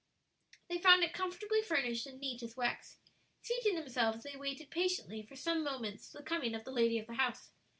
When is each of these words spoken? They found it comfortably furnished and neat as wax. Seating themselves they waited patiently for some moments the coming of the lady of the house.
They 0.67 0.79
found 0.79 1.03
it 1.03 1.13
comfortably 1.13 1.61
furnished 1.61 2.07
and 2.07 2.19
neat 2.19 2.41
as 2.41 2.57
wax. 2.57 2.97
Seating 3.43 3.75
themselves 3.75 4.23
they 4.23 4.35
waited 4.35 4.71
patiently 4.71 5.21
for 5.21 5.35
some 5.35 5.63
moments 5.63 6.11
the 6.11 6.23
coming 6.23 6.55
of 6.55 6.63
the 6.63 6.71
lady 6.71 6.97
of 6.97 7.05
the 7.05 7.13
house. 7.13 7.51